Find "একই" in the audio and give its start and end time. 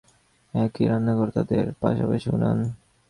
0.53-0.85